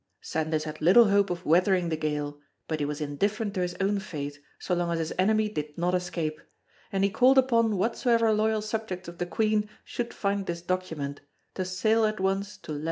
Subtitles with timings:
[0.19, 3.99] Sandys had little hope of weathering the gale, but he was indifferent to his own
[3.99, 6.41] fate so long as his enemy did not escape,
[6.91, 11.21] and he called upon whatsoever loyal subjects of the Queen should find this document
[11.53, 12.79] to sail at once to lat.